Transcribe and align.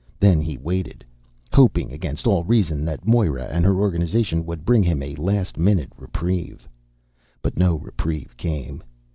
Then 0.19 0.41
he 0.41 0.57
waited, 0.57 1.05
hoping 1.53 1.91
against 1.93 2.25
all 2.25 2.43
reason 2.43 2.85
that 2.85 3.05
Moera 3.05 3.43
and 3.45 3.63
her 3.63 3.75
organization 3.75 4.47
would 4.47 4.65
bring 4.65 4.81
him 4.81 5.03
a 5.03 5.13
last 5.17 5.59
minute 5.59 5.93
reprieve. 5.95 6.67
But 7.43 7.55
no 7.59 7.75
reprieve 7.75 8.35
came. 8.35 8.81